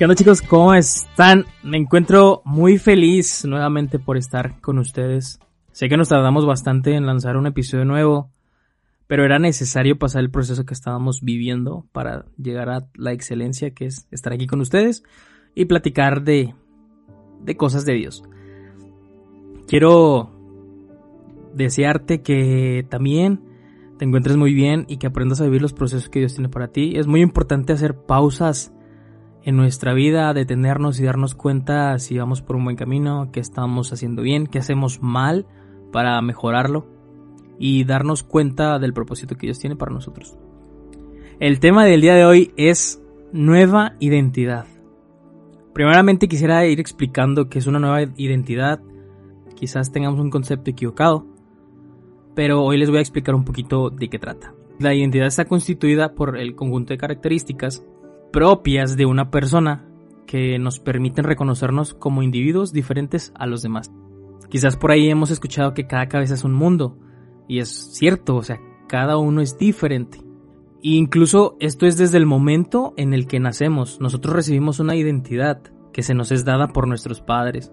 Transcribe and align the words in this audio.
¿Qué 0.00 0.06
onda 0.06 0.14
chicos? 0.14 0.40
¿Cómo 0.40 0.72
están? 0.72 1.44
Me 1.62 1.76
encuentro 1.76 2.40
muy 2.46 2.78
feliz 2.78 3.44
nuevamente 3.44 3.98
por 3.98 4.16
estar 4.16 4.58
con 4.62 4.78
ustedes. 4.78 5.40
Sé 5.72 5.90
que 5.90 5.98
nos 5.98 6.08
tardamos 6.08 6.46
bastante 6.46 6.94
en 6.94 7.04
lanzar 7.04 7.36
un 7.36 7.46
episodio 7.46 7.84
nuevo, 7.84 8.30
pero 9.06 9.26
era 9.26 9.38
necesario 9.38 9.98
pasar 9.98 10.22
el 10.22 10.30
proceso 10.30 10.64
que 10.64 10.72
estábamos 10.72 11.20
viviendo 11.20 11.84
para 11.92 12.24
llegar 12.38 12.70
a 12.70 12.88
la 12.94 13.12
excelencia 13.12 13.74
que 13.74 13.84
es 13.84 14.06
estar 14.10 14.32
aquí 14.32 14.46
con 14.46 14.62
ustedes 14.62 15.02
y 15.54 15.66
platicar 15.66 16.22
de, 16.22 16.54
de 17.42 17.56
cosas 17.58 17.84
de 17.84 17.92
Dios. 17.92 18.22
Quiero 19.68 20.30
desearte 21.52 22.22
que 22.22 22.86
también 22.88 23.42
te 23.98 24.06
encuentres 24.06 24.38
muy 24.38 24.54
bien 24.54 24.86
y 24.88 24.96
que 24.96 25.08
aprendas 25.08 25.42
a 25.42 25.44
vivir 25.44 25.60
los 25.60 25.74
procesos 25.74 26.08
que 26.08 26.20
Dios 26.20 26.32
tiene 26.32 26.48
para 26.48 26.68
ti. 26.68 26.94
Es 26.96 27.06
muy 27.06 27.20
importante 27.20 27.74
hacer 27.74 27.96
pausas 27.96 28.72
en 29.42 29.56
nuestra 29.56 29.94
vida, 29.94 30.32
detenernos 30.34 31.00
y 31.00 31.04
darnos 31.04 31.34
cuenta 31.34 31.98
si 31.98 32.18
vamos 32.18 32.42
por 32.42 32.56
un 32.56 32.64
buen 32.64 32.76
camino, 32.76 33.30
qué 33.32 33.40
estamos 33.40 33.92
haciendo 33.92 34.22
bien, 34.22 34.46
qué 34.46 34.58
hacemos 34.58 35.02
mal 35.02 35.46
para 35.92 36.20
mejorarlo 36.20 36.86
y 37.58 37.84
darnos 37.84 38.22
cuenta 38.22 38.78
del 38.78 38.92
propósito 38.92 39.36
que 39.36 39.46
Dios 39.46 39.58
tiene 39.58 39.76
para 39.76 39.92
nosotros. 39.92 40.36
El 41.38 41.60
tema 41.60 41.84
del 41.84 42.00
día 42.00 42.14
de 42.14 42.24
hoy 42.24 42.52
es 42.56 43.02
nueva 43.32 43.94
identidad. 43.98 44.66
Primeramente 45.72 46.28
quisiera 46.28 46.66
ir 46.66 46.80
explicando 46.80 47.48
qué 47.48 47.58
es 47.58 47.66
una 47.66 47.78
nueva 47.78 48.02
identidad. 48.16 48.80
Quizás 49.54 49.92
tengamos 49.92 50.20
un 50.20 50.30
concepto 50.30 50.70
equivocado, 50.70 51.26
pero 52.34 52.62
hoy 52.62 52.76
les 52.76 52.90
voy 52.90 52.98
a 52.98 53.02
explicar 53.02 53.34
un 53.34 53.44
poquito 53.44 53.88
de 53.90 54.08
qué 54.08 54.18
trata. 54.18 54.52
La 54.78 54.94
identidad 54.94 55.26
está 55.26 55.44
constituida 55.44 56.14
por 56.14 56.38
el 56.38 56.54
conjunto 56.54 56.92
de 56.92 56.98
características 56.98 57.84
propias 58.32 58.96
de 58.96 59.06
una 59.06 59.30
persona 59.30 59.86
que 60.26 60.58
nos 60.58 60.78
permiten 60.78 61.24
reconocernos 61.24 61.94
como 61.94 62.22
individuos 62.22 62.72
diferentes 62.72 63.32
a 63.34 63.46
los 63.46 63.62
demás. 63.62 63.90
Quizás 64.48 64.76
por 64.76 64.90
ahí 64.90 65.08
hemos 65.08 65.30
escuchado 65.30 65.74
que 65.74 65.86
cada 65.86 66.08
cabeza 66.08 66.34
es 66.34 66.44
un 66.44 66.54
mundo, 66.54 66.98
y 67.48 67.58
es 67.58 67.68
cierto, 67.94 68.36
o 68.36 68.42
sea, 68.42 68.60
cada 68.88 69.16
uno 69.16 69.40
es 69.40 69.58
diferente. 69.58 70.18
E 70.82 70.90
incluso 70.90 71.56
esto 71.60 71.86
es 71.86 71.96
desde 71.96 72.16
el 72.16 72.26
momento 72.26 72.94
en 72.96 73.12
el 73.12 73.26
que 73.26 73.40
nacemos. 73.40 74.00
Nosotros 74.00 74.34
recibimos 74.34 74.80
una 74.80 74.96
identidad 74.96 75.60
que 75.92 76.02
se 76.02 76.14
nos 76.14 76.32
es 76.32 76.44
dada 76.44 76.68
por 76.68 76.86
nuestros 76.86 77.20
padres. 77.20 77.72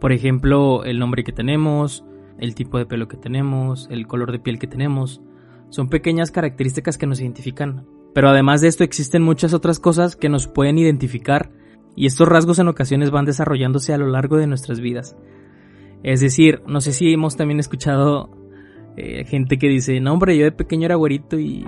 Por 0.00 0.12
ejemplo, 0.12 0.84
el 0.84 0.98
nombre 0.98 1.24
que 1.24 1.32
tenemos, 1.32 2.04
el 2.38 2.54
tipo 2.54 2.78
de 2.78 2.86
pelo 2.86 3.08
que 3.08 3.16
tenemos, 3.16 3.88
el 3.90 4.06
color 4.06 4.32
de 4.32 4.38
piel 4.38 4.58
que 4.58 4.66
tenemos. 4.66 5.20
Son 5.68 5.88
pequeñas 5.88 6.30
características 6.30 6.96
que 6.96 7.06
nos 7.06 7.20
identifican 7.20 7.86
pero 8.18 8.30
además 8.30 8.60
de 8.60 8.66
esto 8.66 8.82
existen 8.82 9.22
muchas 9.22 9.54
otras 9.54 9.78
cosas 9.78 10.16
que 10.16 10.28
nos 10.28 10.48
pueden 10.48 10.76
identificar 10.76 11.52
y 11.94 12.06
estos 12.06 12.26
rasgos 12.26 12.58
en 12.58 12.66
ocasiones 12.66 13.12
van 13.12 13.26
desarrollándose 13.26 13.94
a 13.94 13.96
lo 13.96 14.08
largo 14.08 14.38
de 14.38 14.48
nuestras 14.48 14.80
vidas. 14.80 15.16
Es 16.02 16.18
decir, 16.18 16.60
no 16.66 16.80
sé 16.80 16.92
si 16.92 17.12
hemos 17.12 17.36
también 17.36 17.60
escuchado 17.60 18.28
eh, 18.96 19.24
gente 19.24 19.56
que 19.56 19.68
dice, 19.68 20.00
no 20.00 20.14
hombre, 20.14 20.36
yo 20.36 20.46
de 20.46 20.50
pequeño 20.50 20.86
era 20.86 20.96
güerito 20.96 21.38
y 21.38 21.64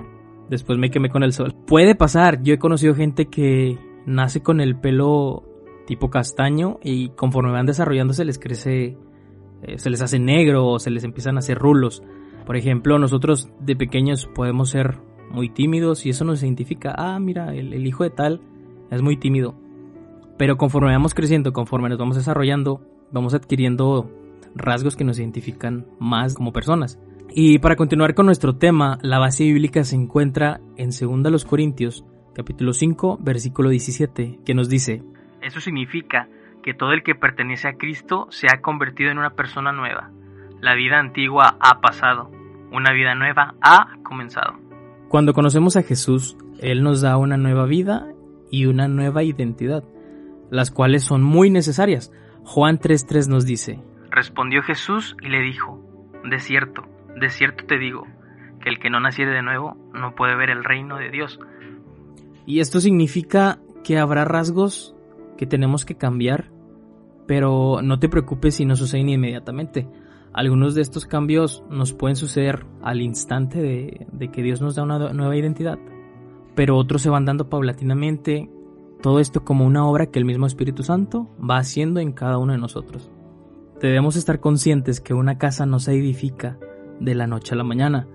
después 0.49 0.77
me 0.77 0.91
quemé 0.91 1.09
con 1.09 1.23
el 1.23 1.31
sol. 1.31 1.55
Puede 1.65 1.95
pasar, 1.95 2.43
yo 2.43 2.53
he 2.53 2.59
conocido 2.59 2.95
gente 2.95 3.27
que 3.27 3.79
nace 4.05 4.43
con 4.43 4.59
el 4.59 4.77
pelo 4.77 5.45
tipo 5.87 6.09
castaño 6.09 6.79
y 6.83 7.11
conforme 7.11 7.53
van 7.53 7.65
desarrollándose 7.65 8.25
les 8.25 8.39
crece, 8.39 8.97
eh, 9.63 9.77
se 9.77 9.89
les 9.89 10.01
hace 10.01 10.19
negro 10.19 10.67
o 10.67 10.79
se 10.79 10.91
les 10.91 11.05
empiezan 11.05 11.37
a 11.37 11.39
hacer 11.39 11.57
rulos. 11.57 12.03
Por 12.45 12.57
ejemplo, 12.57 12.99
nosotros 12.99 13.49
de 13.61 13.77
pequeños 13.77 14.25
podemos 14.25 14.69
ser 14.69 14.97
muy 15.31 15.49
tímidos 15.49 16.05
y 16.05 16.09
eso 16.09 16.25
nos 16.25 16.43
identifica, 16.43 16.93
ah, 16.97 17.19
mira, 17.19 17.53
el, 17.53 17.85
hijo 17.85 18.03
de 18.03 18.09
tal 18.09 18.41
es 18.89 19.01
muy 19.01 19.17
tímido. 19.17 19.55
Pero 20.37 20.57
conforme 20.57 20.91
vamos 20.91 21.13
creciendo, 21.13 21.53
conforme 21.53 21.89
nos 21.89 21.97
vamos 21.97 22.15
desarrollando, 22.15 22.81
vamos 23.11 23.33
adquiriendo 23.33 24.09
rasgos 24.55 24.95
que 24.95 25.03
nos 25.03 25.19
identifican 25.19 25.85
más 25.99 26.33
como 26.33 26.51
personas. 26.51 26.99
Y 27.33 27.59
para 27.59 27.75
continuar 27.75 28.13
con 28.13 28.25
nuestro 28.25 28.57
tema, 28.57 28.97
la 29.01 29.19
base 29.19 29.43
bíblica 29.43 29.83
se 29.83 29.95
encuentra 29.95 30.59
en 30.75 30.89
2 30.89 31.45
Corintios, 31.45 32.05
capítulo 32.35 32.73
5, 32.73 33.19
versículo 33.21 33.69
17, 33.69 34.39
que 34.45 34.53
nos 34.53 34.67
dice, 34.67 35.03
Eso 35.41 35.61
significa 35.61 36.27
que 36.61 36.73
todo 36.73 36.91
el 36.91 37.03
que 37.03 37.15
pertenece 37.15 37.67
a 37.67 37.77
Cristo 37.77 38.27
se 38.29 38.47
ha 38.47 38.61
convertido 38.61 39.11
en 39.11 39.17
una 39.17 39.31
persona 39.31 39.71
nueva. 39.71 40.11
La 40.59 40.75
vida 40.75 40.99
antigua 40.99 41.55
ha 41.59 41.81
pasado, 41.81 42.29
una 42.71 42.91
vida 42.93 43.15
nueva 43.15 43.55
ha 43.61 43.97
comenzado. 44.03 44.60
Cuando 45.11 45.33
conocemos 45.33 45.75
a 45.75 45.83
Jesús, 45.83 46.37
Él 46.59 46.83
nos 46.83 47.01
da 47.01 47.17
una 47.17 47.35
nueva 47.35 47.65
vida 47.65 48.07
y 48.49 48.67
una 48.67 48.87
nueva 48.87 49.23
identidad, 49.23 49.83
las 50.49 50.71
cuales 50.71 51.03
son 51.03 51.21
muy 51.21 51.49
necesarias. 51.49 52.13
Juan 52.45 52.79
3.3 52.79 53.27
nos 53.27 53.45
dice, 53.45 53.81
Respondió 54.09 54.63
Jesús 54.63 55.17
y 55.21 55.27
le 55.27 55.41
dijo, 55.41 55.83
De 56.23 56.39
cierto, 56.39 56.83
de 57.19 57.29
cierto 57.29 57.65
te 57.65 57.77
digo, 57.77 58.07
que 58.61 58.69
el 58.69 58.79
que 58.79 58.89
no 58.89 59.01
naciere 59.01 59.33
de 59.33 59.41
nuevo 59.41 59.75
no 59.93 60.15
puede 60.15 60.37
ver 60.37 60.49
el 60.49 60.63
reino 60.63 60.95
de 60.97 61.09
Dios. 61.09 61.41
Y 62.45 62.61
esto 62.61 62.79
significa 62.79 63.59
que 63.83 63.97
habrá 63.97 64.23
rasgos 64.23 64.95
que 65.37 65.45
tenemos 65.45 65.83
que 65.83 65.97
cambiar, 65.97 66.51
pero 67.27 67.81
no 67.83 67.99
te 67.99 68.07
preocupes 68.07 68.55
si 68.55 68.65
no 68.65 68.77
suceden 68.77 69.09
inmediatamente. 69.09 69.89
Algunos 70.33 70.75
de 70.75 70.81
estos 70.81 71.05
cambios 71.05 71.63
nos 71.69 71.93
pueden 71.93 72.15
suceder 72.15 72.65
al 72.81 73.01
instante 73.01 73.61
de, 73.61 74.31
que 74.31 74.41
Dios 74.41 74.61
nos 74.61 74.75
da 74.75 74.83
una 74.83 75.11
nueva 75.11 75.35
identidad, 75.35 75.77
pero 76.55 76.77
otros 76.77 77.01
se 77.01 77.09
van 77.09 77.25
dando 77.25 77.49
paulatinamente, 77.49 78.49
todo 79.01 79.19
esto 79.19 79.43
como 79.43 79.65
una 79.65 79.85
obra 79.85 80.05
que 80.05 80.19
el 80.19 80.25
mismo 80.25 80.45
Espíritu 80.45 80.83
Santo 80.83 81.29
va 81.37 81.57
haciendo 81.57 81.99
en 81.99 82.13
cada 82.13 82.37
uno 82.37 82.53
de 82.53 82.59
nosotros. 82.59 83.11
Debemos 83.81 84.15
estar 84.15 84.39
conscientes 84.39 85.01
que 85.01 85.13
una 85.13 85.37
casa 85.37 85.65
no 85.65 85.79
se 85.79 85.93
edifica 85.93 86.57
de 87.01 87.15
la 87.15 87.27
noche 87.27 87.53
a 87.53 87.57
la 87.57 87.63
mañana, 87.65 88.07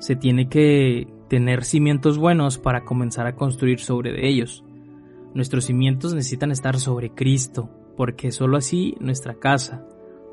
se 0.00 0.16
tiene 0.16 0.48
que 0.48 1.06
tener 1.28 1.64
cimientos 1.64 2.18
buenos 2.18 2.58
para 2.58 2.84
comenzar 2.84 3.28
a 3.28 3.36
construir 3.36 3.78
sobre 3.78 4.28
ellos. 4.28 4.64
Nuestros 5.34 5.66
cimientos 5.66 6.14
necesitan 6.14 6.50
estar 6.50 6.80
sobre 6.80 7.10
Cristo, 7.10 7.70
porque 7.96 8.32
sólo 8.32 8.56
así 8.56 8.96
nuestra 8.98 9.34
casa 9.34 9.86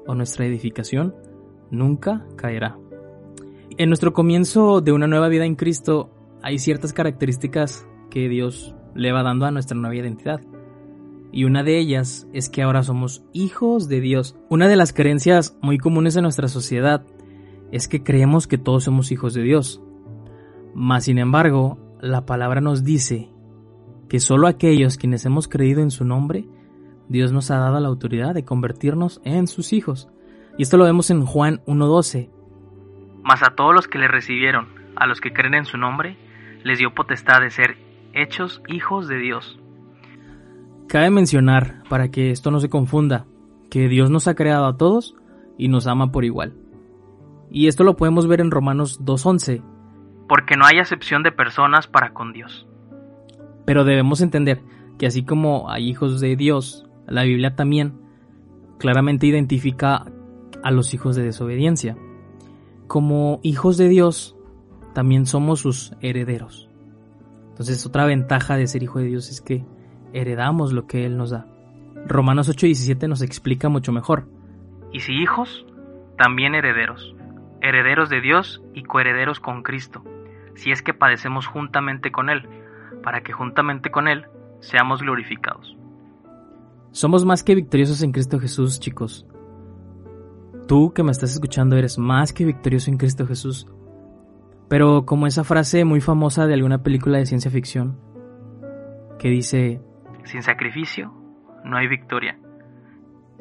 o 0.07 0.15
nuestra 0.15 0.45
edificación 0.45 1.13
nunca 1.71 2.25
caerá. 2.35 2.77
En 3.77 3.89
nuestro 3.89 4.13
comienzo 4.13 4.81
de 4.81 4.91
una 4.91 5.07
nueva 5.07 5.27
vida 5.27 5.45
en 5.45 5.55
Cristo 5.55 6.09
hay 6.41 6.59
ciertas 6.59 6.93
características 6.93 7.87
que 8.09 8.29
Dios 8.29 8.75
le 8.95 9.11
va 9.11 9.23
dando 9.23 9.45
a 9.45 9.51
nuestra 9.51 9.77
nueva 9.77 9.95
identidad. 9.95 10.41
Y 11.31 11.43
una 11.43 11.63
de 11.63 11.77
ellas 11.77 12.27
es 12.33 12.49
que 12.49 12.63
ahora 12.63 12.83
somos 12.83 13.23
hijos 13.33 13.87
de 13.87 14.01
Dios. 14.01 14.35
Una 14.49 14.67
de 14.67 14.75
las 14.75 14.93
creencias 14.93 15.57
muy 15.61 15.77
comunes 15.77 16.15
en 16.15 16.23
nuestra 16.23 16.47
sociedad 16.47 17.05
es 17.71 17.87
que 17.87 18.03
creemos 18.03 18.47
que 18.47 18.57
todos 18.57 18.85
somos 18.85 19.11
hijos 19.11 19.33
de 19.33 19.43
Dios. 19.43 19.81
Mas, 20.73 21.05
sin 21.05 21.17
embargo, 21.17 21.77
la 22.01 22.25
palabra 22.25 22.61
nos 22.61 22.83
dice 22.83 23.29
que 24.07 24.19
solo 24.19 24.47
aquellos 24.47 24.97
quienes 24.97 25.25
hemos 25.25 25.47
creído 25.47 25.81
en 25.81 25.91
su 25.91 26.05
nombre, 26.05 26.47
Dios 27.09 27.31
nos 27.31 27.51
ha 27.51 27.57
dado 27.57 27.79
la 27.79 27.87
autoridad 27.87 28.33
de 28.33 28.45
convertirnos 28.45 29.21
en 29.23 29.47
sus 29.47 29.73
hijos. 29.73 30.09
Y 30.57 30.63
esto 30.63 30.77
lo 30.77 30.85
vemos 30.85 31.09
en 31.09 31.25
Juan 31.25 31.61
1.12. 31.65 32.29
Mas 33.23 33.43
a 33.43 33.55
todos 33.55 33.73
los 33.73 33.87
que 33.87 33.99
le 33.99 34.07
recibieron, 34.07 34.67
a 34.95 35.05
los 35.05 35.21
que 35.21 35.33
creen 35.33 35.53
en 35.53 35.65
su 35.65 35.77
nombre, 35.77 36.17
les 36.63 36.79
dio 36.79 36.93
potestad 36.93 37.41
de 37.41 37.51
ser 37.51 37.77
hechos 38.13 38.61
hijos 38.67 39.07
de 39.07 39.17
Dios. 39.17 39.59
Cabe 40.87 41.09
mencionar, 41.09 41.83
para 41.89 42.09
que 42.09 42.31
esto 42.31 42.49
no 42.49 42.59
se 42.59 42.69
confunda, 42.69 43.25
que 43.69 43.87
Dios 43.87 44.09
nos 44.09 44.27
ha 44.27 44.35
creado 44.35 44.65
a 44.65 44.77
todos 44.77 45.15
y 45.57 45.67
nos 45.67 45.85
ama 45.85 46.11
por 46.11 46.25
igual. 46.25 46.53
Y 47.51 47.67
esto 47.67 47.83
lo 47.83 47.95
podemos 47.95 48.27
ver 48.27 48.41
en 48.41 48.51
Romanos 48.51 49.01
2.11. 49.03 49.61
Porque 50.27 50.57
no 50.57 50.65
hay 50.65 50.79
acepción 50.79 51.23
de 51.23 51.31
personas 51.31 51.87
para 51.87 52.13
con 52.13 52.33
Dios. 52.33 52.67
Pero 53.65 53.83
debemos 53.83 54.21
entender 54.21 54.61
que 54.97 55.07
así 55.07 55.23
como 55.23 55.69
hay 55.69 55.89
hijos 55.89 56.19
de 56.19 56.35
Dios, 56.35 56.85
la 57.05 57.23
Biblia 57.23 57.55
también 57.55 57.99
claramente 58.79 59.27
identifica 59.27 60.05
a 60.63 60.71
los 60.71 60.93
hijos 60.93 61.15
de 61.15 61.23
desobediencia. 61.23 61.97
Como 62.87 63.39
hijos 63.43 63.77
de 63.77 63.89
Dios, 63.89 64.35
también 64.93 65.25
somos 65.25 65.59
sus 65.59 65.93
herederos. 66.01 66.69
Entonces 67.49 67.85
otra 67.85 68.05
ventaja 68.05 68.55
de 68.55 68.67
ser 68.67 68.83
hijo 68.83 68.99
de 68.99 69.05
Dios 69.05 69.29
es 69.29 69.41
que 69.41 69.65
heredamos 70.13 70.73
lo 70.73 70.87
que 70.87 71.05
Él 71.05 71.17
nos 71.17 71.31
da. 71.31 71.47
Romanos 72.05 72.49
8:17 72.49 73.07
nos 73.07 73.21
explica 73.21 73.69
mucho 73.69 73.91
mejor. 73.91 74.27
Y 74.91 75.01
si 75.01 75.13
hijos, 75.13 75.65
también 76.17 76.55
herederos, 76.55 77.15
herederos 77.61 78.09
de 78.09 78.21
Dios 78.21 78.63
y 78.73 78.83
coherederos 78.83 79.39
con 79.39 79.63
Cristo, 79.63 80.03
si 80.55 80.71
es 80.71 80.81
que 80.81 80.93
padecemos 80.93 81.45
juntamente 81.47 82.11
con 82.11 82.29
Él, 82.29 82.47
para 83.03 83.21
que 83.21 83.33
juntamente 83.33 83.91
con 83.91 84.07
Él 84.07 84.25
seamos 84.59 85.01
glorificados. 85.01 85.77
Somos 86.91 87.25
más 87.25 87.43
que 87.43 87.55
victoriosos 87.55 88.01
en 88.01 88.11
Cristo 88.11 88.39
Jesús, 88.39 88.79
chicos. 88.79 89.27
Tú 90.67 90.91
que 90.93 91.01
me 91.01 91.11
estás 91.11 91.31
escuchando 91.31 91.77
eres 91.77 91.97
más 91.97 92.33
que 92.33 92.43
victorioso 92.43 92.91
en 92.91 92.97
Cristo 92.97 93.25
Jesús. 93.25 93.67
Pero 94.67 95.05
como 95.05 95.25
esa 95.25 95.45
frase 95.45 95.85
muy 95.85 96.01
famosa 96.01 96.45
de 96.45 96.53
alguna 96.53 96.83
película 96.83 97.17
de 97.17 97.25
ciencia 97.25 97.49
ficción, 97.49 97.97
que 99.17 99.29
dice, 99.29 99.81
sin 100.25 100.43
sacrificio 100.43 101.13
no 101.63 101.77
hay 101.77 101.87
victoria. 101.87 102.37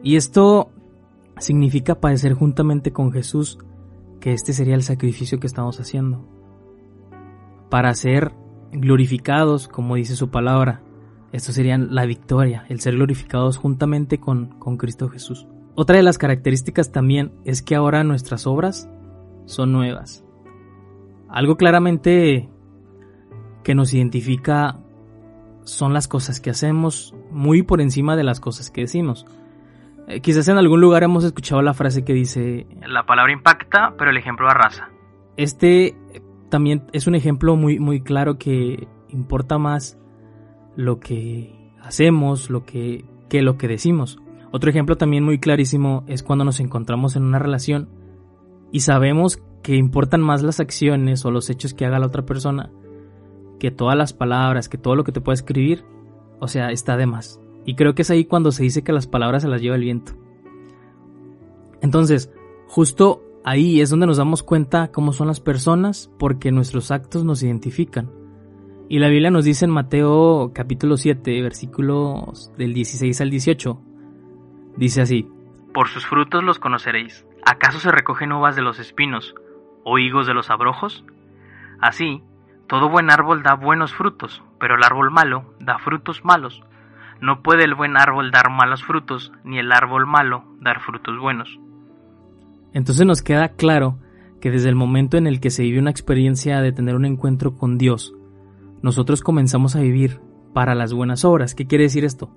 Y 0.05 0.15
esto 0.15 0.71
significa 1.39 1.97
padecer 1.97 2.35
juntamente 2.35 2.93
con 2.93 3.11
Jesús, 3.11 3.59
que 4.21 4.33
este 4.33 4.53
sería 4.53 4.77
el 4.77 4.83
sacrificio 4.83 5.41
que 5.41 5.49
estamos 5.49 5.81
haciendo. 5.81 6.25
Para 7.71 7.93
ser 7.95 8.33
glorificados, 8.71 9.67
como 9.67 9.97
dice 9.97 10.15
su 10.15 10.31
palabra, 10.31 10.83
esto 11.33 11.51
sería 11.51 11.77
la 11.77 12.07
victoria, 12.07 12.65
el 12.69 12.79
ser 12.79 12.95
glorificados 12.95 13.57
juntamente 13.57 14.19
con, 14.19 14.59
con 14.61 14.77
Cristo 14.77 15.09
Jesús. 15.09 15.49
Otra 15.77 15.97
de 15.97 16.03
las 16.03 16.17
características 16.17 16.91
también 16.91 17.33
es 17.45 17.61
que 17.61 17.77
ahora 17.77 18.03
nuestras 18.03 18.47
obras 18.47 18.89
son 19.45 19.73
nuevas. 19.73 20.25
Algo 21.29 21.57
claramente 21.57 22.49
que 23.63 23.75
nos 23.75 23.93
identifica 23.93 24.79
son 25.65 25.93
las 25.93 26.09
cosas 26.09 26.41
que 26.41 26.49
hacemos 26.49 27.15
muy 27.31 27.63
por 27.63 27.83
encima 27.83 28.17
de 28.17 28.25
las 28.25 28.41
cosas 28.41 28.71
que 28.71 28.83
decimos. 28.83 29.27
Eh, 30.09 30.21
quizás 30.23 30.49
en 30.49 30.57
algún 30.57 30.81
lugar 30.81 31.03
hemos 31.03 31.25
escuchado 31.25 31.61
la 31.61 31.75
frase 31.75 32.05
que 32.05 32.15
dice... 32.15 32.67
La 32.87 33.05
palabra 33.05 33.33
impacta, 33.33 33.95
pero 33.99 34.11
el 34.11 34.17
ejemplo 34.17 34.49
arrasa. 34.49 34.89
Este 35.37 35.89
eh, 35.89 36.23
también 36.49 36.85
es 36.93 37.07
un 37.07 37.17
ejemplo 37.17 37.55
muy, 37.55 37.79
muy 37.81 38.01
claro 38.01 38.39
que 38.39 38.89
importa 39.09 39.59
más 39.59 39.99
lo 40.75 41.01
que 41.01 41.73
hacemos, 41.83 42.49
lo 42.49 42.65
que, 42.65 43.05
que 43.29 43.43
lo 43.43 43.59
que 43.59 43.69
decimos. 43.69 44.23
Otro 44.53 44.71
ejemplo 44.71 44.97
también 44.97 45.25
muy 45.25 45.39
clarísimo 45.39 46.05
es 46.07 46.23
cuando 46.23 46.45
nos 46.45 46.61
encontramos 46.61 47.17
en 47.17 47.25
una 47.25 47.39
relación 47.39 47.89
y 48.73 48.81
sabemos 48.81 49.43
que 49.63 49.77
importan 49.77 50.21
más 50.21 50.43
las 50.43 50.61
acciones 50.61 51.25
o 51.25 51.31
los 51.31 51.51
hechos 51.51 51.75
que 51.75 51.85
haga 51.85 51.99
la 51.99 52.07
otra 52.07 52.25
persona 52.25 52.71
que 53.59 53.71
todas 53.71 53.97
las 53.97 54.13
palabras, 54.13 54.69
que 54.69 54.79
todo 54.79 54.95
lo 54.95 55.05
que 55.05 55.13
te 55.13 55.21
pueda 55.21 55.35
escribir, 55.35 55.85
o 56.41 56.49
sea, 56.49 56.71
está 56.71 56.97
de 56.97 57.07
más. 57.07 57.41
Y 57.65 57.75
creo 57.75 57.95
que 57.95 58.03
es 58.03 58.11
ahí 58.11 58.25
cuando 58.25 58.53
se 58.53 58.63
dice 58.63 58.83
que 58.83 58.93
las 58.93 59.07
palabras 59.07 59.43
se 59.43 59.49
las 59.49 59.61
lleva 59.61 59.77
el 59.77 59.83
viento. 59.83 60.13
Entonces, 61.81 62.33
justo 62.69 63.23
ahí 63.45 63.81
es 63.81 63.91
donde 63.91 64.07
nos 64.07 64.19
damos 64.19 64.43
cuenta 64.43 64.91
cómo 64.93 65.13
son 65.13 65.27
las 65.27 65.41
personas 65.41 66.11
porque 66.19 66.53
nuestros 66.53 66.91
actos 66.91 67.25
nos 67.25 67.43
identifican. 67.43 68.11
Y 68.89 69.01
la 69.01 69.09
Biblia 69.09 69.31
nos 69.31 69.45
dice 69.45 69.65
en 69.65 69.73
Mateo 69.73 70.53
capítulo 70.55 70.97
7, 70.97 71.43
versículos 71.43 72.53
del 72.57 72.73
16 72.73 73.21
al 73.21 73.31
18, 73.31 73.81
dice 74.77 75.03
así, 75.03 75.29
Por 75.73 75.89
sus 75.89 76.07
frutos 76.07 76.45
los 76.45 76.59
conoceréis. 76.59 77.27
¿Acaso 77.45 77.79
se 77.79 77.93
recogen 77.93 78.33
uvas 78.33 78.57
de 78.57 78.63
los 78.63 78.79
espinos 78.79 79.35
o 79.85 79.99
higos 79.99 80.27
de 80.27 80.35
los 80.35 80.51
abrojos? 80.51 81.05
Así, 81.81 82.23
todo 82.67 82.89
buen 82.89 83.11
árbol 83.11 83.43
da 83.43 83.55
buenos 83.55 83.95
frutos, 83.95 84.43
pero 84.59 84.75
el 84.75 84.83
árbol 84.83 85.11
malo 85.11 85.55
da 85.61 85.79
frutos 85.79 86.25
malos. 86.25 86.63
No 87.21 87.43
puede 87.43 87.65
el 87.65 87.75
buen 87.75 87.97
árbol 87.97 88.31
dar 88.31 88.51
malos 88.51 88.83
frutos, 88.83 89.33
ni 89.45 89.59
el 89.59 89.73
árbol 89.73 90.07
malo 90.07 90.45
dar 90.61 90.81
frutos 90.81 91.19
buenos. 91.19 91.59
Entonces 92.73 93.07
nos 93.07 93.23
queda 93.23 93.51
claro 93.51 93.99
que 94.41 94.51
desde 94.51 94.69
el 94.69 94.75
momento 94.75 95.17
en 95.17 95.27
el 95.27 95.41
que 95.41 95.51
se 95.51 95.63
vive 95.63 95.79
una 95.79 95.91
experiencia 95.91 96.61
de 96.61 96.73
tener 96.73 96.95
un 96.95 97.05
encuentro 97.05 97.57
con 97.57 97.79
Dios, 97.79 98.13
nosotros 98.83 99.23
comenzamos 99.23 99.77
a 99.77 99.81
vivir 99.81 100.21
para 100.53 100.75
las 100.75 100.93
buenas 100.93 101.25
obras. 101.25 101.55
¿Qué 101.55 101.67
quiere 101.67 101.85
decir 101.85 102.05
esto? 102.05 102.31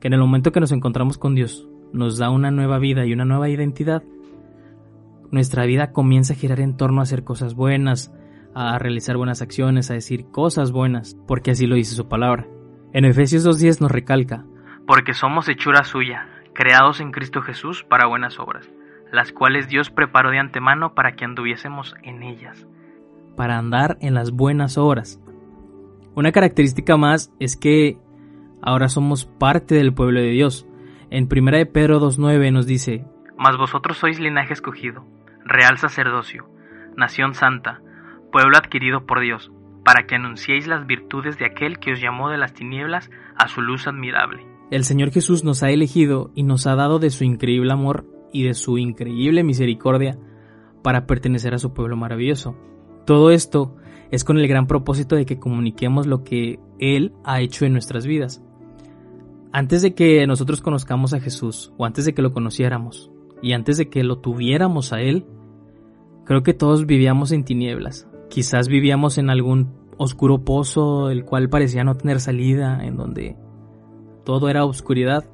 Que 0.00 0.08
en 0.08 0.14
el 0.14 0.20
momento 0.20 0.52
que 0.52 0.60
nos 0.60 0.72
encontramos 0.72 1.16
con 1.16 1.34
Dios, 1.34 1.66
nos 1.92 2.18
da 2.18 2.30
una 2.30 2.50
nueva 2.50 2.78
vida 2.78 3.06
y 3.06 3.12
una 3.12 3.24
nueva 3.24 3.48
identidad, 3.48 4.02
nuestra 5.30 5.66
vida 5.66 5.92
comienza 5.92 6.34
a 6.34 6.36
girar 6.36 6.60
en 6.60 6.76
torno 6.76 7.00
a 7.00 7.02
hacer 7.02 7.24
cosas 7.24 7.54
buenas, 7.54 8.12
a 8.54 8.78
realizar 8.78 9.16
buenas 9.16 9.42
acciones, 9.42 9.90
a 9.90 9.94
decir 9.94 10.30
cosas 10.30 10.72
buenas, 10.72 11.16
porque 11.26 11.50
así 11.50 11.66
lo 11.66 11.74
dice 11.74 11.94
su 11.94 12.08
palabra. 12.08 12.46
En 12.92 13.04
Efesios 13.04 13.46
2.10 13.46 13.80
nos 13.80 13.90
recalca, 13.90 14.46
porque 14.86 15.14
somos 15.14 15.48
hechura 15.48 15.84
suya, 15.84 16.28
creados 16.54 17.00
en 17.00 17.10
Cristo 17.12 17.42
Jesús 17.42 17.84
para 17.84 18.06
buenas 18.06 18.38
obras, 18.38 18.70
las 19.12 19.32
cuales 19.32 19.68
Dios 19.68 19.90
preparó 19.90 20.30
de 20.30 20.38
antemano 20.38 20.94
para 20.94 21.12
que 21.16 21.24
anduviésemos 21.24 21.94
en 22.02 22.22
ellas. 22.22 22.66
Para 23.36 23.58
andar 23.58 23.98
en 24.00 24.14
las 24.14 24.30
buenas 24.30 24.78
obras. 24.78 25.20
Una 26.14 26.32
característica 26.32 26.96
más 26.96 27.30
es 27.38 27.56
que 27.56 27.98
ahora 28.62 28.88
somos 28.88 29.26
parte 29.26 29.74
del 29.74 29.92
pueblo 29.92 30.20
de 30.20 30.30
Dios. 30.30 30.66
En 31.10 31.28
1 31.30 31.50
de 31.56 31.66
Pedro 31.66 32.00
2.9 32.00 32.52
nos 32.52 32.66
dice, 32.66 33.04
Mas 33.38 33.56
vosotros 33.56 33.96
sois 33.96 34.18
linaje 34.18 34.52
escogido, 34.52 35.04
real 35.44 35.78
sacerdocio, 35.78 36.48
nación 36.96 37.34
santa, 37.34 37.80
pueblo 38.32 38.56
adquirido 38.56 39.06
por 39.06 39.20
Dios, 39.20 39.52
para 39.84 40.06
que 40.06 40.16
anunciéis 40.16 40.66
las 40.66 40.86
virtudes 40.86 41.38
de 41.38 41.46
aquel 41.46 41.78
que 41.78 41.92
os 41.92 42.00
llamó 42.00 42.28
de 42.30 42.38
las 42.38 42.54
tinieblas 42.54 43.10
a 43.36 43.46
su 43.46 43.62
luz 43.62 43.86
admirable. 43.86 44.44
El 44.70 44.82
Señor 44.82 45.12
Jesús 45.12 45.44
nos 45.44 45.62
ha 45.62 45.70
elegido 45.70 46.32
y 46.34 46.42
nos 46.42 46.66
ha 46.66 46.74
dado 46.74 46.98
de 46.98 47.10
su 47.10 47.22
increíble 47.22 47.72
amor 47.72 48.04
y 48.32 48.42
de 48.42 48.54
su 48.54 48.78
increíble 48.78 49.44
misericordia 49.44 50.18
para 50.82 51.06
pertenecer 51.06 51.54
a 51.54 51.58
su 51.58 51.72
pueblo 51.72 51.96
maravilloso. 51.96 52.56
Todo 53.06 53.30
esto 53.30 53.76
es 54.10 54.24
con 54.24 54.38
el 54.38 54.48
gran 54.48 54.66
propósito 54.66 55.14
de 55.14 55.24
que 55.24 55.38
comuniquemos 55.38 56.08
lo 56.08 56.24
que 56.24 56.58
Él 56.80 57.12
ha 57.24 57.40
hecho 57.40 57.64
en 57.64 57.72
nuestras 57.72 58.06
vidas. 58.06 58.42
Antes 59.56 59.80
de 59.80 59.94
que 59.94 60.26
nosotros 60.26 60.60
conozcamos 60.60 61.14
a 61.14 61.20
Jesús, 61.20 61.72
o 61.78 61.86
antes 61.86 62.04
de 62.04 62.12
que 62.12 62.20
lo 62.20 62.34
conociéramos, 62.34 63.10
y 63.40 63.54
antes 63.54 63.78
de 63.78 63.88
que 63.88 64.04
lo 64.04 64.18
tuviéramos 64.18 64.92
a 64.92 65.00
Él, 65.00 65.24
creo 66.26 66.42
que 66.42 66.52
todos 66.52 66.84
vivíamos 66.84 67.32
en 67.32 67.42
tinieblas, 67.42 68.06
Quizás 68.28 68.68
vivíamos 68.68 69.16
en 69.16 69.30
algún 69.30 69.72
oscuro 69.96 70.44
pozo 70.44 71.08
el 71.08 71.24
cual 71.24 71.48
parecía 71.48 71.84
no 71.84 71.94
tener 71.94 72.20
salida, 72.20 72.84
en 72.84 72.98
donde 72.98 73.34
todo 74.26 74.50
era 74.50 74.66
oscuridad. 74.66 75.24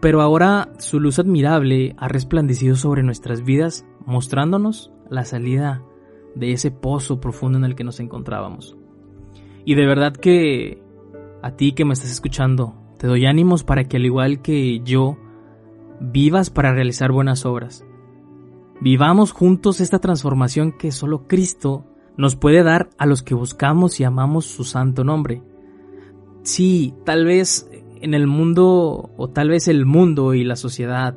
Pero 0.00 0.22
ahora 0.22 0.72
su 0.78 0.98
luz 0.98 1.18
admirable 1.18 1.94
ha 1.98 2.08
resplandecido 2.08 2.74
sobre 2.74 3.02
nuestras 3.02 3.44
vidas, 3.44 3.84
mostrándonos 4.06 4.94
la 5.10 5.26
salida 5.26 5.82
de 6.34 6.52
ese 6.52 6.70
pozo 6.70 7.20
profundo 7.20 7.58
en 7.58 7.66
el 7.66 7.74
que 7.74 7.84
nos 7.84 8.00
encontrábamos. 8.00 8.78
Y 9.66 9.74
de 9.74 9.84
verdad 9.84 10.14
que 10.14 10.82
a 11.42 11.54
ti 11.54 11.72
que 11.72 11.84
me 11.84 11.92
estás 11.92 12.12
escuchando, 12.12 12.81
te 13.02 13.08
doy 13.08 13.26
ánimos 13.26 13.64
para 13.64 13.82
que 13.82 13.96
al 13.96 14.06
igual 14.06 14.42
que 14.42 14.78
yo, 14.78 15.18
vivas 15.98 16.50
para 16.50 16.72
realizar 16.72 17.10
buenas 17.10 17.44
obras. 17.44 17.84
Vivamos 18.80 19.32
juntos 19.32 19.80
esta 19.80 19.98
transformación 19.98 20.70
que 20.70 20.92
solo 20.92 21.26
Cristo 21.26 21.84
nos 22.16 22.36
puede 22.36 22.62
dar 22.62 22.90
a 22.98 23.06
los 23.06 23.24
que 23.24 23.34
buscamos 23.34 23.98
y 23.98 24.04
amamos 24.04 24.44
su 24.44 24.62
santo 24.62 25.02
nombre. 25.02 25.42
Sí, 26.44 26.94
tal 27.04 27.24
vez 27.24 27.68
en 28.00 28.14
el 28.14 28.28
mundo, 28.28 29.10
o 29.16 29.30
tal 29.30 29.48
vez 29.48 29.66
el 29.66 29.84
mundo 29.84 30.32
y 30.32 30.44
la 30.44 30.54
sociedad, 30.54 31.16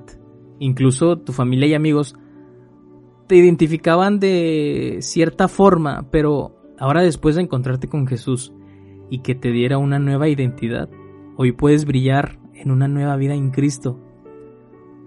incluso 0.57 1.19
tu 1.19 1.33
familia 1.33 1.67
y 1.67 1.75
amigos, 1.75 2.15
te 3.27 3.35
identificaban 3.35 4.19
de 4.19 4.97
cierta 5.01 5.47
forma, 5.47 6.07
pero 6.09 6.55
ahora 6.79 7.03
después 7.03 7.35
de 7.35 7.43
encontrarte 7.43 7.87
con 7.87 8.07
Jesús 8.07 8.53
y 9.11 9.19
que 9.19 9.35
te 9.35 9.51
diera 9.51 9.77
una 9.77 9.99
nueva 9.99 10.27
identidad, 10.27 10.89
hoy 11.35 11.51
puedes 11.51 11.85
brillar 11.85 12.39
en 12.53 12.71
una 12.71 12.87
nueva 12.87 13.15
vida 13.15 13.33
en 13.33 13.51
Cristo. 13.51 13.99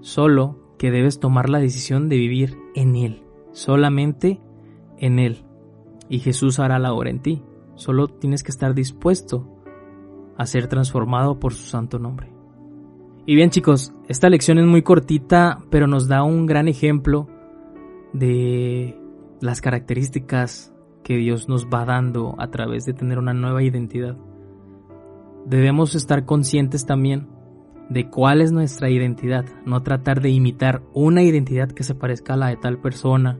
Solo 0.00 0.75
que 0.78 0.90
debes 0.90 1.20
tomar 1.20 1.49
la 1.49 1.58
decisión 1.58 2.08
de 2.08 2.16
vivir 2.16 2.56
en 2.75 2.97
Él, 2.97 3.23
solamente 3.52 4.40
en 4.99 5.18
Él 5.18 5.44
y 6.08 6.18
Jesús 6.20 6.58
hará 6.58 6.78
la 6.78 6.92
obra 6.92 7.11
en 7.11 7.20
ti. 7.20 7.42
Solo 7.75 8.08
tienes 8.08 8.42
que 8.42 8.50
estar 8.50 8.75
dispuesto 8.75 9.47
a 10.37 10.47
ser 10.47 10.68
transformado 10.68 11.38
por 11.38 11.52
su 11.52 11.64
santo 11.64 11.99
nombre. 11.99 12.32
Y 13.26 13.35
bien 13.35 13.50
chicos, 13.50 13.92
esta 14.08 14.30
lección 14.30 14.58
es 14.58 14.64
muy 14.64 14.82
cortita, 14.82 15.58
pero 15.70 15.87
nos 15.87 16.08
da 16.08 16.23
un 16.23 16.47
gran 16.47 16.66
ejemplo 16.66 17.28
de 18.12 18.99
las 19.40 19.61
características 19.61 20.73
que 21.04 21.16
Dios 21.16 21.49
nos 21.49 21.66
va 21.66 21.85
dando 21.85 22.35
a 22.38 22.50
través 22.50 22.85
de 22.85 22.94
tener 22.94 23.18
una 23.18 23.35
nueva 23.35 23.62
identidad. 23.62 24.16
Debemos 25.48 25.94
estar 25.94 26.26
conscientes 26.26 26.84
también 26.84 27.26
de 27.88 28.10
cuál 28.10 28.42
es 28.42 28.52
nuestra 28.52 28.90
identidad, 28.90 29.46
no 29.64 29.82
tratar 29.82 30.20
de 30.20 30.28
imitar 30.28 30.82
una 30.92 31.22
identidad 31.22 31.70
que 31.70 31.84
se 31.84 31.94
parezca 31.94 32.34
a 32.34 32.36
la 32.36 32.48
de 32.48 32.58
tal 32.58 32.78
persona 32.82 33.38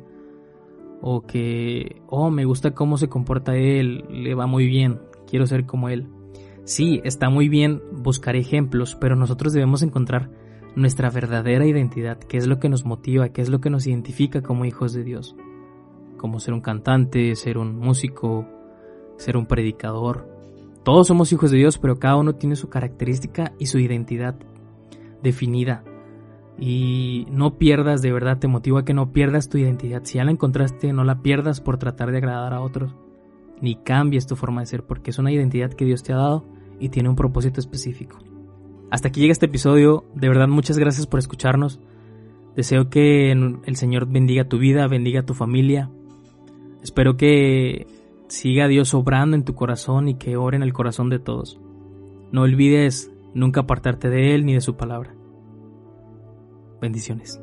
o 1.03 1.27
que, 1.27 2.01
oh, 2.07 2.31
me 2.31 2.47
gusta 2.47 2.71
cómo 2.71 2.97
se 2.97 3.11
comporta 3.11 3.57
él, 3.57 4.07
le 4.09 4.35
va 4.35 4.47
muy 4.47 4.67
bien, 4.67 5.01
quiero 5.27 5.47
ser 5.47 5.67
como 5.67 5.91
él. 5.91 6.09
Sí, 6.65 7.03
está 7.05 7.29
muy 7.29 7.51
bien 7.51 7.83
buscar 7.93 8.37
ejemplos, 8.37 8.97
pero 8.99 9.15
nosotros 9.15 9.53
debemos 9.53 9.83
encontrar 9.83 10.31
nuestra 10.77 11.11
verdadera 11.11 11.67
identidad, 11.67 12.19
qué 12.19 12.39
es 12.39 12.47
lo 12.47 12.59
que 12.59 12.71
nos 12.71 12.87
motiva, 12.87 13.29
qué 13.31 13.43
es 13.43 13.51
lo 13.51 13.61
que 13.61 13.69
nos 13.69 13.87
identifica 13.87 14.41
como 14.41 14.65
hijos 14.65 14.95
de 14.95 15.05
Dios. 15.05 15.37
Como 16.17 16.41
ser 16.41 16.55
un 16.55 16.63
cantante, 16.63 17.35
ser 17.37 17.59
un 17.59 17.77
músico, 17.77 18.47
ser 19.19 19.37
un 19.37 19.45
predicador. 19.45 20.38
Todos 20.89 21.09
somos 21.09 21.31
hijos 21.35 21.51
de 21.51 21.59
Dios, 21.59 21.77
pero 21.77 21.99
cada 21.99 22.17
uno 22.17 22.37
tiene 22.37 22.57
su 22.57 22.71
característica 22.71 23.53
y 23.59 23.67
su 23.67 23.79
identidad 23.79 24.37
definida 25.23 25.85
y 26.59 27.27
no 27.31 27.59
pierdas, 27.59 28.01
de 28.01 28.11
verdad 28.11 28.39
te 28.39 28.49
motivo 28.49 28.79
a 28.79 28.87
que 28.87 28.95
no 28.95 29.13
pierdas 29.13 29.51
tu 29.51 29.59
identidad. 29.59 30.01
Si 30.05 30.17
ya 30.17 30.25
la 30.25 30.31
encontraste, 30.31 30.95
no 30.95 31.05
la 31.05 31.21
pierdas 31.21 31.61
por 31.61 31.77
tratar 31.77 32.11
de 32.11 32.17
agradar 32.17 32.55
a 32.55 32.63
otros, 32.63 32.95
ni 33.61 33.75
cambies 33.75 34.27
tu 34.27 34.35
forma 34.35 34.63
de 34.63 34.67
ser, 34.67 34.83
porque 34.83 35.11
es 35.11 35.19
una 35.19 35.31
identidad 35.31 35.75
que 35.75 35.85
Dios 35.85 36.03
te 36.03 36.15
ha 36.15 36.17
dado 36.17 36.47
y 36.81 36.89
tiene 36.89 37.11
un 37.11 37.17
propósito 37.17 37.61
específico. 37.61 38.17
Hasta 38.91 39.09
aquí 39.09 39.21
llega 39.21 39.33
este 39.33 39.45
episodio, 39.45 40.07
de 40.15 40.29
verdad 40.29 40.49
muchas 40.49 40.79
gracias 40.79 41.07
por 41.07 41.19
escucharnos. 41.19 41.81
Deseo 42.57 42.89
que 42.89 43.31
el 43.33 43.77
Señor 43.77 44.07
bendiga 44.11 44.49
tu 44.49 44.57
vida, 44.57 44.89
bendiga 44.89 45.27
tu 45.27 45.35
familia. 45.35 45.91
Espero 46.83 47.19
que 47.19 47.87
siga 48.29 48.69
Dios 48.69 48.95
obrando 48.95 49.37
en 49.37 49.45
tu 49.45 49.55
corazón 49.55 50.09
y 50.09 50.15
que 50.15 50.37
ore 50.37 50.57
en 50.57 50.63
el 50.63 50.73
corazón 50.73 51.11
de 51.11 51.19
todos. 51.19 51.61
No 52.31 52.43
olvides 52.43 53.13
nunca 53.35 53.63
apartarte 53.63 54.09
de 54.09 54.35
Él 54.35 54.45
ni 54.47 54.55
de 54.55 54.61
su 54.61 54.77
palabra. 54.77 55.15
Bendiciones. 56.81 57.41